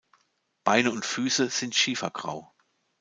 [0.63, 2.51] Beine und Füße sind schiefergrau.